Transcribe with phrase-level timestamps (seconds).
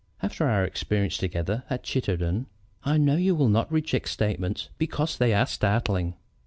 [0.23, 2.47] After our experience together at Chittenden
[2.83, 6.15] I know you will not reject statements because they are startling.